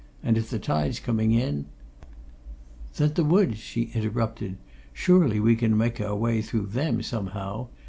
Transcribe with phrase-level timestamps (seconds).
[0.23, 1.67] And if the tide's coming in"
[2.97, 4.57] "Then, the woods," she interrupted.
[4.93, 7.67] "Surely we can make our way through them, somehow.